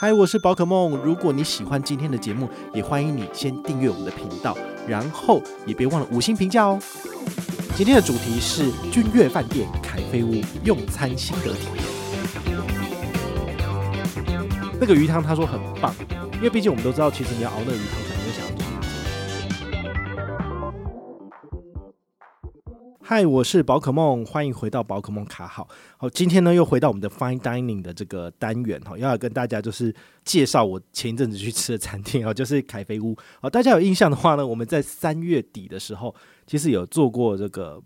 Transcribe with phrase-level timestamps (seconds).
[0.00, 0.96] 嗨，我是宝可梦。
[0.98, 6.78] 如果你喜欢今天的节目，也欢迎你先订阅我们的频道，然后也别忘了五星评价哦。
[7.74, 11.84] 今天的主题是君悦饭店凯菲屋用餐心得体验。
[14.78, 15.92] 那个鱼汤他说很棒，
[16.34, 18.17] 因为毕竟我们都知道，其实你要熬那个鱼汤。
[23.10, 25.66] 嗨，我是宝可梦，欢迎回到宝可梦卡好。
[25.96, 29.94] 好，今天呢又回到我们的 Fine Dining 的这个单元哈，要跟大家就是
[30.26, 33.16] 介绍我前一阵子去吃的餐厅啊，就是凯菲屋。
[33.40, 36.14] 好，大家有印象的话呢，我们在三月底的时候，
[36.46, 37.82] 其实有做过这个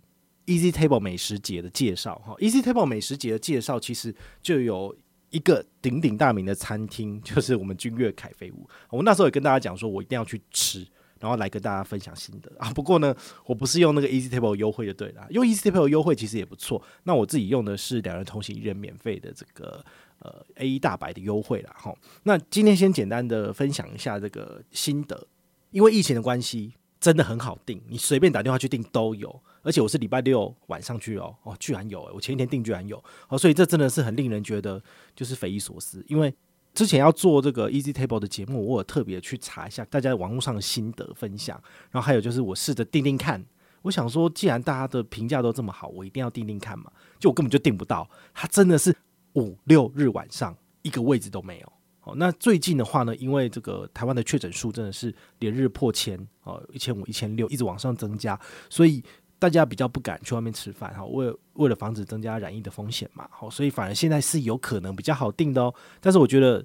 [0.47, 2.35] Easy Table 美食节的介绍哈。
[2.41, 4.13] Easy Table 美食节的介绍其实
[4.43, 4.93] 就有
[5.31, 8.69] 一个鼎鼎大名的餐厅，就是我们君悦凯菲屋。
[8.91, 10.85] 我那时候也跟大家讲说，我一定要去吃。
[11.23, 12.69] 然后来跟大家分享心得 啊！
[12.73, 13.15] 不过呢，
[13.47, 16.83] 我不是用那个 Easy Table 优惠就对了，用 Easy Table 优惠其实也不错。
[17.05, 19.85] 那我自己用的是两人同行一人免费的这个
[20.19, 21.73] 呃 A 大白的优惠啦。
[21.79, 21.95] 哈。
[22.25, 25.29] 那今天先简单的分享一下这个心得，
[25.71, 29.41] 因为疫情的关系，真的很好订，你随便打电话去订都有。
[29.63, 34.83] 而且我是礼拜六晚上去哦，哦，居然有，我前一天订居然有，哦，所以这真的是很令人觉得
[35.15, 36.35] 就是匪夷所思，因为。
[36.75, 43.45] 之前要做这个 Easy Table 的节目，我有特别去查一下大家网络上的心得分享，然后还有就是我试着订订看。
[43.83, 46.91] 我想说，既然大家的评价都这么好，我一定要订订看嘛。
[47.19, 48.97] 就我根本就订不到，它真的是
[49.35, 51.73] 五六日晚上一个位置都没有。
[52.05, 58.39] 哦，那最近的话呢，因为这个台湾的确诊数真的是连日破千哦，一千五、一千六一直往上增加，
[58.71, 59.03] 所以。
[59.43, 65.75] 大家比较不敢去外面吃饭哈，为为了防止增加染疫的风险嘛，好，所以反而现在是有可能比较好订的哦。
[66.01, 66.65] 但是我觉得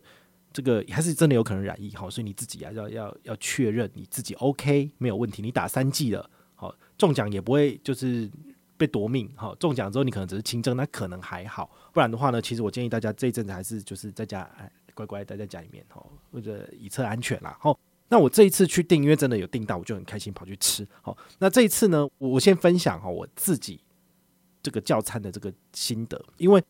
[0.53, 8.29] 这个还是真的有可能染疫哈，所以你自己啊要要要确认你自己 OK 没有问题，你打三剂了，好，中奖也不会就是
[8.77, 9.55] 被夺命哈。
[9.59, 14.47] 中奖之后你可能只是轻症，那可能还好，不然的话呢，其实我建议大家这一阵子还是就是在家
[14.93, 17.75] 乖乖待在家里面哈，或者以策安全啦，好。
[18.09, 20.87] 那我这一次去订，因为真的有订到，我就很开心跑去吃。
[21.01, 23.81] 好，那这一次呢，我先分享哈我自己
[24.63, 26.63] 这个叫餐的这个心得，因为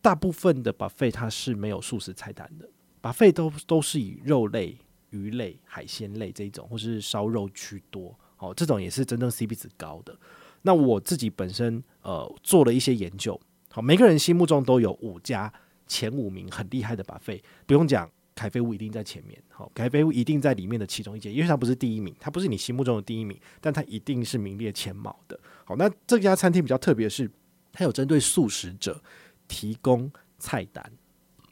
[0.00, 2.68] 大部分的 buffet 它是没有素食菜单的
[3.02, 4.78] ，buffet 都都是以肉类、
[5.10, 8.16] 鱼类、海鲜类这一种或是烧肉居多。
[8.36, 10.16] 好，这种也是真正 CP 值高的。
[10.62, 13.40] 那我自己本身呃做了一些研究，
[13.70, 15.52] 好，每个人心目中都有五家
[15.88, 18.08] 前五名很厉害的 buffet，不用讲。
[18.34, 25.38] 凯菲屋一定在前面，好，凯菲屋一定在里面的其中一间，因为它不是第一名，它不是你心目中的第一名，但它一定是名列前茅的。
[25.64, 27.30] 好，那这家餐厅比较特别的是，
[27.72, 29.00] 它有针对素食者
[29.46, 30.92] 提供菜单，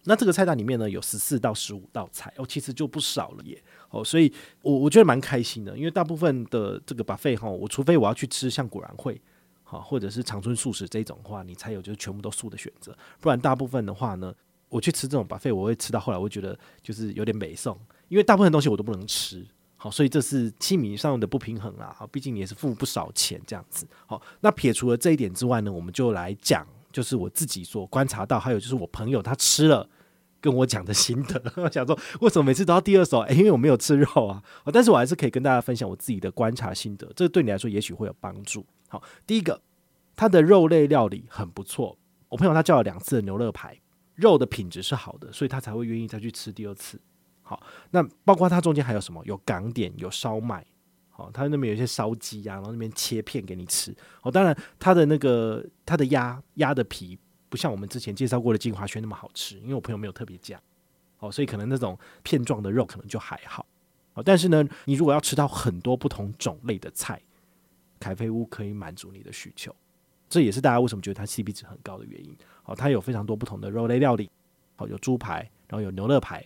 [0.02, 3.62] 那这个菜单里面呢有十四到十五道菜哦，其实就不少了耶。
[3.90, 4.32] 哦，所以
[4.62, 9.20] 我我觉得蛮开心的，因为大部分的这个 buffet 哈，我除非我要去吃像果然会，
[9.62, 14.34] 好，或者是长春素食这种的话，你才有就是全部都素的选择，不然大部分的话呢。
[14.72, 17.78] 我去吃这种白费我会吃到后来，我会觉得就是有点美送，
[18.08, 19.46] 因为大部分东西我都不能吃，
[19.76, 21.94] 好，所以这是心理上的不平衡啦。
[21.94, 23.86] 好，毕竟你也是付不少钱这样子。
[24.06, 29.86] 好，那撇除了这一点之外呢，我们就来讲，就是我自己所观察到，还有就是我朋友他吃了
[30.40, 31.52] 跟我讲的心得。
[31.62, 33.20] 我想说，为什么每次都要第二手？
[33.20, 34.42] 诶，因为我没有吃肉啊。
[34.72, 38.64] 但是我还是可以跟大家分享我自己的观察心得，这对你来说也许会有帮助。
[38.88, 39.60] 好，第一个，
[40.16, 41.98] 他的肉类料理很不错。
[42.30, 43.78] 我朋友他叫了两次的牛肋排。
[44.14, 47.00] 肉的品质是好的，所以他才会愿意再去吃第二次。
[47.42, 49.22] 好，那包括它中间还有什么？
[49.24, 50.64] 有港点，有烧麦。
[51.10, 53.94] 好，它那边有一些烧鸡啊，然后那边切片给你吃。
[54.22, 57.18] 哦，当然它的那个它的鸭鸭的皮
[57.48, 60.60] 不像我们之前介绍过的金华轩那么好吃，因为我朋友没有特别讲。
[61.18, 63.66] 哦，所以可能那种片状的肉可能就还好。
[64.14, 67.20] 哦，但是呢，你如果要吃到很多不同种类的菜，
[68.00, 69.74] 凯菲屋可以满足你的需求。
[70.28, 72.34] 这也是大家为什么觉得它 CP 值很高的原因。
[72.62, 74.30] 好，它有非常多不同的肉类料理，
[74.76, 76.44] 好，有猪排，然后有牛肋排。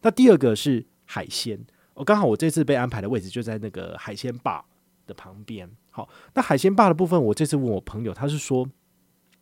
[0.00, 1.58] 那第二个是海鲜，
[1.94, 4.64] 我刚好我这次被安排的位置就在那个海鲜吧
[5.06, 5.70] 的旁边。
[5.90, 8.68] 好，那海鲜吧的部分，我这次问我朋友，他是说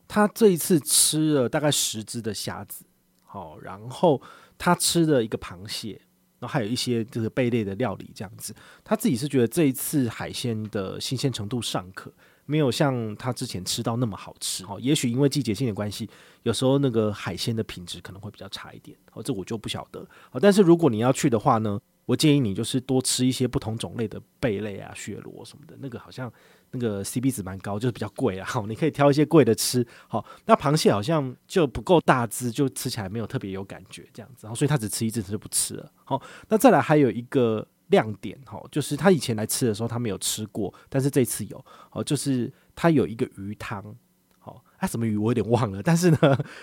[0.08, 2.84] 他这一次吃了大概十只的虾子，
[3.22, 4.20] 好，然后
[4.58, 6.00] 他吃了一个螃蟹，
[6.38, 8.54] 然后还有一些就是贝类的料理这样子。
[8.82, 12.12] 他自己是觉得这一次海鲜的新鲜程度尚可。
[12.46, 16.08] 没有像他之前吃到那么好吃哦，也许因为季节性的关系，
[16.44, 20.06] 有时候那个海鲜的品质可能会比较差一点哦，这我就不晓得。
[20.40, 26.32] 但是如果你要去的话呢，我建议你就是多吃一些不同种类的贝类啊、雪螺什么的，那个好像
[26.70, 28.46] 那个 CP 值蛮高，就是比较贵啊。
[28.46, 29.84] 好， 你可以挑一些贵的吃。
[30.06, 35.90] 好，那螃蟹好像就不够大只，就吃起来没有特别有感觉这样子，然后所以他只吃一次他就不吃了。
[36.04, 37.66] 好，那再来还有一个。
[37.88, 43.94] 亮点哈，就是他以前来吃的时候他没有吃过，但是这次有哦，就是他有一个鱼汤，
[44.38, 46.18] 好，哎，什么鱼我有点忘了，但是呢，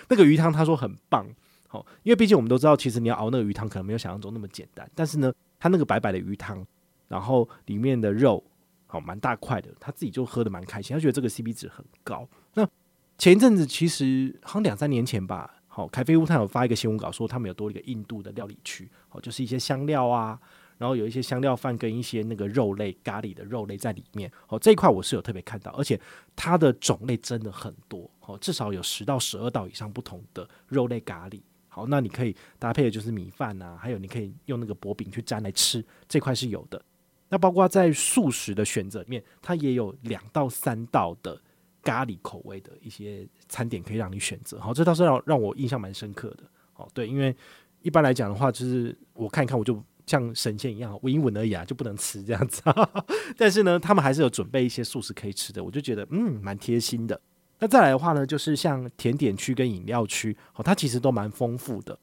[0.08, 1.26] 那个鱼汤他说很棒，
[1.68, 4.88] 好，因为毕竟我们都知道，其实你要熬那个鱼汤，可能没有想象中那么简单。
[4.94, 6.66] 但是呢，它那个白白的鱼汤，
[7.08, 8.44] 然后里面的肉
[8.86, 12.28] 好蛮大块的，他自己就喝得蛮开心，他觉得这个 CP 值很高。
[12.54, 12.68] 那
[13.16, 20.38] 前一阵子其实好像两三年前吧，好，凯菲屋他有发一个新闻稿说，他们有多一个印度的料理区，好，就是一些香料啊。
[20.76, 25.98] 然后有一些香料饭跟一些那个肉类咖喱的肉类在里面，哦，这一块我是有特别看到，而且
[26.34, 31.40] 它的种类真的很多，哦，至少有十到十二道以上不同的肉类咖喱。
[31.68, 36.80] 好，那你可以搭配的就是米饭啊，还有你可以用那个薄饼去沾来吃，这块是有的。
[37.28, 41.40] 那包括在素食的选择里面，它也有两到三道的
[41.82, 44.60] 咖喱口味的一些餐点可以让你选择。
[44.60, 46.44] 好，这倒是让让我印象蛮深刻的。
[46.74, 47.34] 哦，对，因为
[47.82, 49.82] 一般来讲的话，就是我看一看我就。
[50.06, 52.62] 像神仙一样闻一闻而已啊，就不能吃这样子。
[53.36, 57.20] 但是呢，他们还是有准备一些素食可以吃的，我就觉得嗯，蛮贴心的。
[57.60, 61.98] 那再来的话呢，就是像甜点区跟饮料区，哦，它其实都蛮丰富的。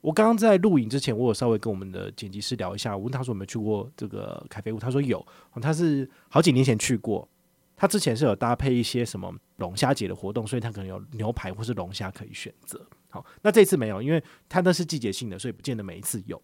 [0.00, 5.24] 我刚刚在录影之前，我有稍微跟我们的剪辑师聊一下，我问他说有没有去过这个咖啡屋，他说有，
[5.60, 7.26] 他是好几年前去过。
[7.76, 12.80] 他之前是有搭配一些什么龙虾节的活动，所以他可能有牛排或是龙虾可以选择。
[13.08, 16.40] 好，那这次没有，因为他那是季节性的，所以不见得每一次有。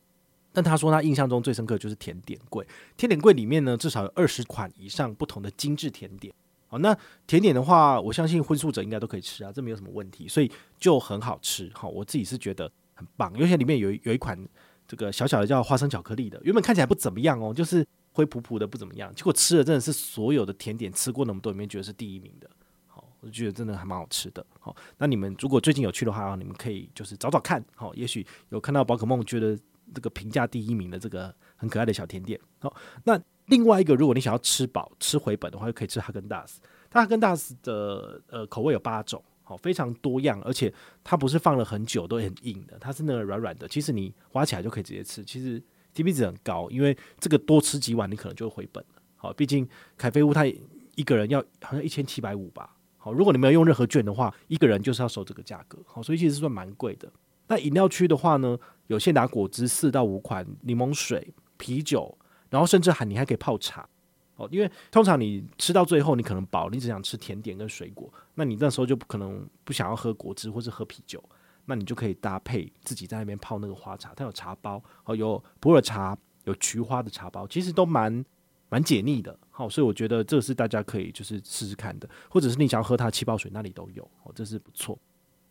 [0.52, 2.66] 但他说他印象中最深刻就是甜点柜，
[2.96, 6.32] 甜点柜里面呢，至少有二十款以上不同的精致甜点。
[6.66, 11.70] 好，那甜点的话，我相信荤素者应该都可以吃啊，这没有什么问题，所以就很好吃。
[11.74, 14.38] 好，我自己是觉得很棒，尤其里面有有一款
[14.86, 22.48] 这个小小的叫花生巧克力的，原本看起来不怎么样哦，就是灰扑扑的不怎么样，结果吃了真的是所有的甜点吃过那么多里面觉得是第一名的。
[22.86, 24.44] 好，我觉得真的还蛮好吃的。
[24.58, 27.64] 好，那你们如果最近有去的话，你们可以就是找找看。
[27.74, 29.58] 好，也许有看到宝可梦觉得。
[29.94, 36.60] 这个评价第一名的这个很可爱的小甜点，好，那另外一个，如果你想要吃饱吃回本的话，就可以吃哈根达斯。
[36.88, 40.72] 它哈根达斯的呃口味有八种，好，非常多样，而且
[41.02, 45.24] 它不是放了很久都很硬的，它是那个软软的，其实你挖起来就可以直接吃。
[45.24, 45.62] 其实
[45.92, 49.02] T P 值很高，因为这个多吃几碗你可能就会回本了。
[49.16, 50.46] 好，毕竟凯菲屋它
[50.94, 57.10] 一个人要好像一千七百五吧，好，如果你没有用任何券的话，一个人就是要收这个价格，好，所以其实算蛮贵的。
[57.50, 58.56] 那饮料区的话呢，
[58.86, 62.16] 有现打果汁四到五款，柠檬水、啤酒，
[62.48, 63.88] 然后甚至还你还可以泡茶
[64.36, 64.48] 哦。
[64.52, 71.20] 因为通常你吃到最后，你可能饱，你只想吃甜点跟水果，那你那时候就不可能不想要喝果汁或是喝啤酒，
[71.64, 78.24] 那你就可以搭配自己在那边泡那个花茶，它有茶包哦，有普洱茶，有菊花的茶包，其实都蛮
[78.68, 79.36] 蛮解腻的。
[79.50, 84.96] 好，所以我觉得这是大家可以就是试试看的，或者是你想要喝它气泡水，那里都有哦，这是不错。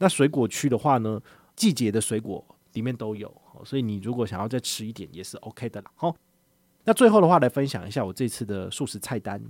[0.01, 1.21] 那水果区的话呢，
[1.59, 3.29] 季节的水果里面都有，
[3.65, 5.91] 所以你如果想要再吃一点也是 OK 的啦。
[5.95, 6.15] 好，
[6.85, 9.43] 那最后的话来分享一下我这次的素食菜单。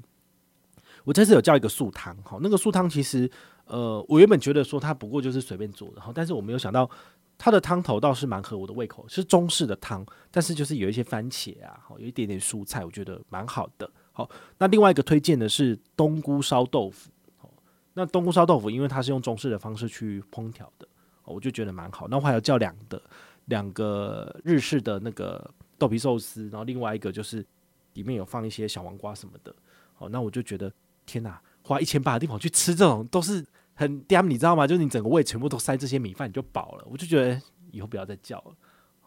[1.04, 3.30] 我这次有叫一个素汤，好，那个素汤其实，
[3.66, 6.90] 呃，我原本觉得说它不过就是随便做的，好，但是我没有想到
[7.38, 13.90] 它的汤头倒是蛮合我的胃口，是中式的汤，但是就是有一些番茄啊，好，有一点点蔬菜，我觉得蛮好的。
[14.12, 14.28] 好，
[14.58, 17.50] 那另外一个推荐的是冬菇烧豆腐，好，
[17.94, 20.88] 那冬菇烧豆腐因为它是用中式的方式去烹调的。
[21.30, 23.02] 我就觉得蛮好，那我还有叫两个
[23.46, 27.46] 两个日式的那个豆皮寿司，然后另外一个就是
[27.94, 29.54] 里面有放一些小黄瓜什么的。
[29.98, 30.72] 哦，那我就觉得
[31.06, 34.66] 天哪，花一千八的地方去吃这种都是很嗲，你知道吗？
[34.66, 37.42] 就是你整个胃全部都塞这些米饭你就饱了，我就觉得
[37.72, 38.54] 以后不要再叫了。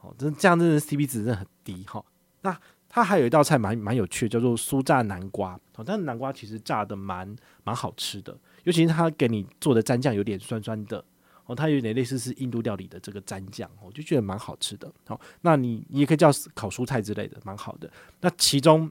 [0.00, 2.04] 哦，真这样真的 CP 值真的很低哈。
[2.42, 2.58] 那
[2.88, 5.58] 它还有一道菜蛮蛮有趣的，叫做酥炸南瓜。
[5.76, 11.02] 哦，但是南瓜其实炸的蛮蛮好吃的，尤其是它给你做的蘸酱有点酸酸的。
[11.46, 14.90] 哦，它有点类似是印度料理的这个蘸酱，我就觉得蛮好吃的。
[15.06, 17.90] 好，那你你也可以叫烤蔬菜之类的，蛮好的。
[18.20, 18.90] 那其中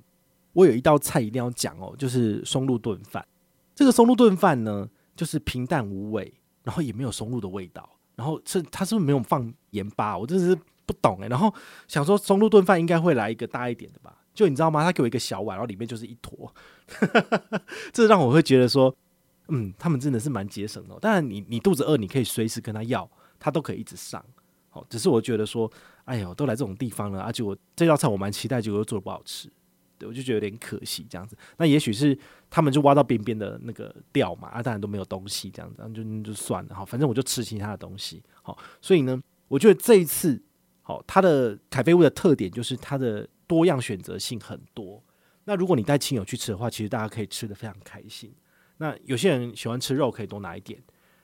[0.54, 3.26] 我有一道菜一定要讲哦，就是松露炖饭。
[3.74, 10.18] 这个松露炖饭呢，就是平淡无味，然后也没有松露的味道，然后是它是不是没有放盐巴？
[10.18, 10.56] 我真的是
[10.86, 11.30] 不懂诶。
[11.30, 11.54] 然后
[11.88, 14.18] 想说松露炖饭应该会来一个大一点的吧？
[14.34, 14.84] 就你知道吗？
[14.84, 16.54] 他给我一个小碗，然后里面就是一坨，
[17.94, 18.94] 这让我会觉得说。
[19.52, 20.98] 嗯，他们真的是蛮节省的。
[21.00, 24.24] 当然，你你肚子饿，你可以随时跟他要，他都可以一直上。
[24.70, 25.70] 好，只是我觉得说，
[26.06, 29.52] 哎呦，都来这种地方了，而且我这道菜我蛮期待，结果又做的不好吃，
[29.98, 31.38] 对，我就觉得有点可惜这样子。
[31.58, 32.18] 那也许是
[32.50, 36.74] 他们就挖到边边的那个掉嘛，啊，当然都没有东西这样子，就就算了。
[36.76, 38.24] 好，反正我就吃其他的东西。
[38.42, 40.42] 好，所以呢，我觉得这一次，
[40.82, 45.04] 好，它的凯菲屋的特点就是它的多样选择性很多。
[45.44, 48.34] 那如果你带亲友去吃的话，其实大家可以吃得非常开心。
[48.82, 50.82] 那有些人喜欢吃肉，可以多拿一点。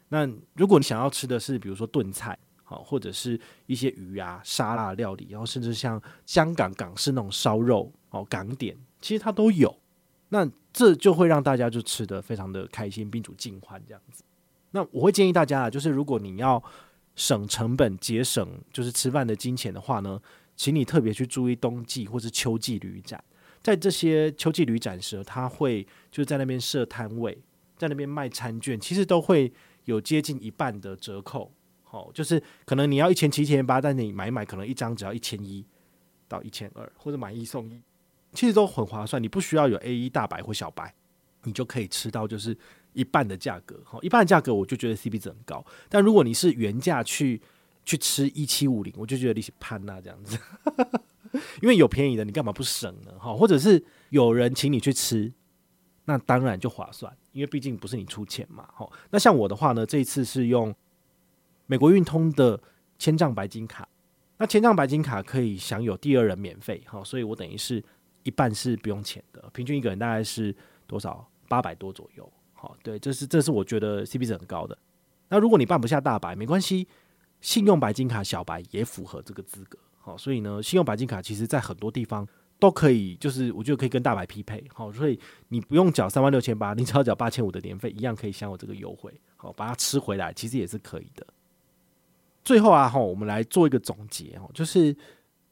[0.09, 9.75] 那如果你想要吃的是，比如说炖菜，好，或者是一些鱼啊、沙拉料理，然后甚至像香港港式那种烧肉，哦，港点，其实它都有。
[10.29, 14.23] 那这就会让大家就吃得非常的开心，宾主尽欢这样子。
[14.69, 16.63] 那我会建议大家啊，就是如果你要
[17.15, 20.21] 省成本、节省就是吃饭的金钱的话呢，
[20.55, 23.23] 请你特别去注意冬季或是秋季旅展。
[23.63, 27.37] 在这些秋季旅展时，他会就是在那边设摊位，
[27.77, 29.51] 在那边卖餐券，其实都会
[29.85, 31.51] 有接近一半的折扣。
[31.83, 35.65] 好，就是可能你要一千七、一千八，但你买买可能一张只要一千一
[36.27, 37.81] 到一千二，或者买一送一，
[38.33, 39.23] 其实都很划算。
[39.23, 40.93] 你不需要有 A 一大白或小白，
[41.43, 42.57] 你就可以吃到就是
[42.91, 43.79] 一半的价格。
[43.85, 45.65] 好，一半的价格我就觉得 CP 值很高。
[45.87, 47.41] 但如果你是原价去
[47.85, 50.37] 去吃一七五零，我就觉得你是潘娜这样子，
[51.61, 53.13] 因为有便宜的，你干嘛不省呢？
[53.17, 55.31] 哈，或者是有人请你去吃，
[56.03, 58.67] 那当然就划算，因为毕竟不是你出钱嘛。
[58.73, 60.75] 好，那像我的话呢，这一次是用。
[61.69, 62.57] 美国运通的
[62.97, 63.85] 千帐白金卡，
[64.37, 67.83] 那千帐白金卡可以享有第二人免费，哈，所以我等于是
[68.23, 70.55] 一半是不用钱的，平均一个人大概是
[70.87, 71.29] 多少？
[71.49, 74.77] 八百多左右，好，对，这是这是我觉得 CP 值很高的。
[75.27, 76.87] 那如果你办不下大白，没关系，
[77.41, 82.25] 信用白金卡小白也符合这个资格，好，所以呢，信用白金卡其实在很多地方
[82.59, 91.25] 都可以，就是我觉得可以跟大白匹配，好，所以你不用缴三万六千八， 你只要缴八千五的年费，一样可以享有这个优惠，好，把它吃回来，其实也是可以的。
[92.43, 94.95] 最后啊，哈，我们来做一个总结哦，就是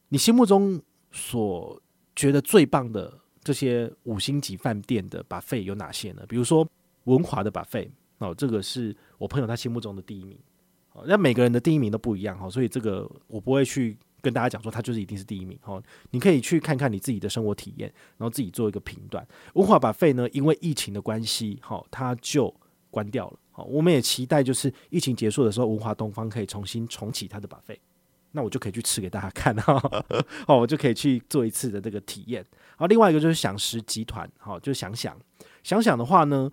[0.08, 0.80] 你心目中
[1.12, 1.80] 所
[2.14, 3.12] 觉得最棒的
[3.44, 6.24] 这些五星级饭店的把费有哪些呢？
[6.28, 6.66] 比如说
[7.04, 10.36] 文华的把费哦，这个是我朋友他心目中的第一名。
[10.94, 15.80] 哦，那每个人的第一名都不一样哈，所以这个我不会去跟大家讲说他就是一定是第一名哦。
[16.10, 19.24] 你可以去看看你自己的生活体验，然后自己做一个评断。
[19.54, 22.52] 文华把费呢，因为疫情的关系，好，它就
[22.90, 23.38] 关掉了。
[23.52, 27.80] 好，我们也期待就是疫情结束的时候，文华东方可以重新重启它的把费
[28.32, 29.80] 那我就可以去吃给大家看哈。
[30.48, 32.44] 哦，我就可以去做一次的这个体验。
[32.76, 35.16] 好，另外一个就是饗食集团，好，就想想
[35.62, 36.50] 想想的话呢，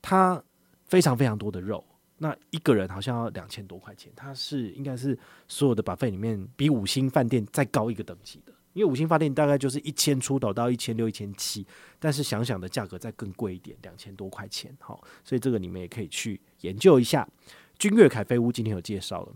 [0.00, 0.42] 它
[0.86, 1.84] 非常非常多的肉，
[2.22, 8.52] 那一个人好像要两千多块钱，它是应该是所有的把费里面比五星饭店再高一个等级的。
[8.74, 11.66] 因为五星饭店大概就是一千出头到一千六、一千七，
[11.98, 17.28] 但是想想的价格再更贵一点，两千多块钱，好，所以这个你们也可以去研究一下。
[17.76, 19.32] 君悦凯菲屋今天有介绍了，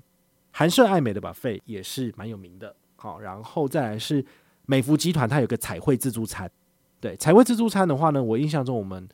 [0.52, 4.24] 韩舍爱美的把费也是蛮有名的，好，然后再来是
[4.64, 6.48] 美孚集团，它有个彩绘自助餐，
[7.00, 9.08] 对，彩绘自助餐的话呢，我印象中我们。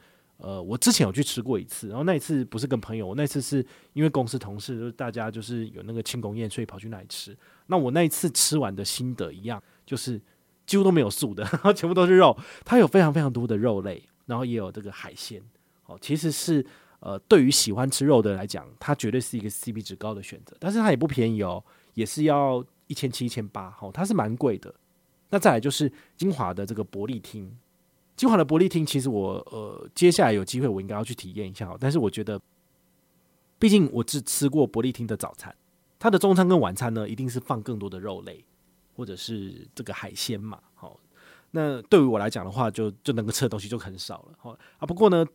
[0.44, 7.36] 呃，我之前有去吃过一次，然后那一次不是跟朋友，我那次是因为公司同事，就是大家就是有那个庆功宴，所以跑去那里吃。
[7.68, 10.20] 那我那一次吃完的心得一样，就是
[10.66, 12.36] 几乎都没有素的，然后全部都是肉。
[12.64, 15.40] 它有非常非常多的肉类，然后也有这个海鲜。
[15.86, 16.66] 哦，其实是
[16.98, 20.56] 呃，对于喜欢吃肉的来讲，它绝对是一个 CP 值高的选择。
[20.58, 21.62] 但是它也不便宜哦，
[21.94, 24.74] 也是要一千七、一千八，哦，它是蛮贵的。
[25.30, 27.56] 那再来就是金华的这个伯利厅。
[28.14, 31.74] 金华的伯利厅，其实我呃，接下来有机会我应该要去体验一下。
[31.80, 32.40] 但是我觉得，
[33.58, 35.54] 毕竟我只吃过伯利厅的早餐，
[35.98, 38.44] 它的中餐跟晚餐呢，一定是放更多的肉类
[38.94, 40.60] 或者是这个海鲜嘛。
[40.74, 41.00] 好，
[41.50, 44.34] 那对于我来讲的话，就就能够吃的东西就很少了。
[44.38, 45.26] 好啊，不过呢，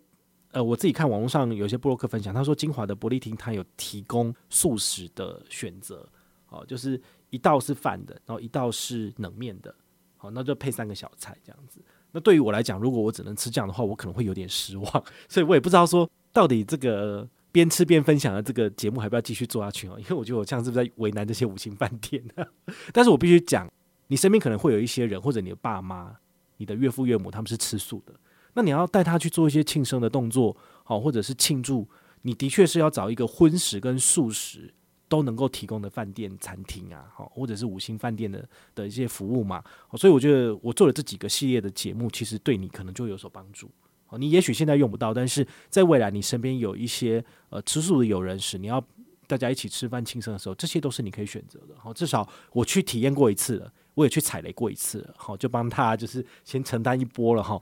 [0.52, 6.08] 呃，我自己看网络上有些部落客分享，他说金华的伯利厅它有提供素食的选择，
[6.46, 9.74] 好，就是一道是饭的，然后一道是冷面的，
[10.16, 11.82] 好，那就配三个小菜这样子。
[12.18, 14.92] 那对于我来讲，如果我只能吃这样的话，我可能会有点失望，
[15.30, 20.00] 所以我也不知道说到底这个边吃边分享的这个节目还要不要继续做下去哦？
[20.00, 22.44] 因为我觉得我这样是不是在为难这些五星饭店呢？
[22.92, 23.72] 但是我必须讲，
[24.08, 26.12] 你身边可能会有一些人，或者你的爸妈、
[26.58, 28.14] 你的岳父岳母，他们是吃素的，
[28.56, 31.88] 那你要带他去做一些庆生的动作，好，或者是庆祝，
[32.24, 34.74] 你的确是要找一个荤食跟素食。
[35.10, 39.64] 都能够提供的饭店、餐厅啊，好，或者是五星饭店的的一些服务嘛，
[39.98, 43.70] 所以我觉得我做了这几个系列的节目，其实对你可能就有所帮助。
[44.18, 48.82] 你也许现在用不到，但是在未来你身边有一些呃吃素的友人时，你要
[49.28, 51.76] 大家一起吃饭庆生的时候，这些都是你可以选择的。
[51.78, 57.62] 好，至少我去体验过一次了，我也去踩雷过一次，好，就帮他就是先承担一波了哈。